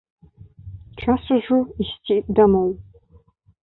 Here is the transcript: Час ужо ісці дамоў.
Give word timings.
Час 1.03 1.23
ужо 1.37 1.61
ісці 1.87 2.15
дамоў. 2.41 2.69